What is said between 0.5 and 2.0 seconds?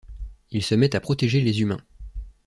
se met a protéger les humains.